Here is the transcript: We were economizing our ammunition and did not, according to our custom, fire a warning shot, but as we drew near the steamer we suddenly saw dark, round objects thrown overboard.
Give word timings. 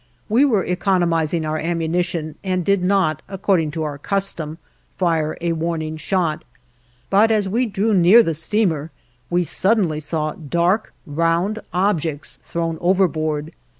We 0.27 0.45
were 0.45 0.63
economizing 0.65 1.45
our 1.45 1.59
ammunition 1.59 2.33
and 2.43 2.65
did 2.65 2.81
not, 2.83 3.21
according 3.29 3.69
to 3.77 3.83
our 3.83 3.99
custom, 3.99 4.57
fire 4.97 5.37
a 5.41 5.51
warning 5.51 5.95
shot, 5.97 6.43
but 7.11 7.29
as 7.29 7.47
we 7.47 7.67
drew 7.67 7.93
near 7.93 8.23
the 8.23 8.33
steamer 8.33 8.89
we 9.29 9.43
suddenly 9.43 9.99
saw 9.99 10.31
dark, 10.31 10.91
round 11.05 11.59
objects 11.71 12.39
thrown 12.41 12.79
overboard. 12.81 13.53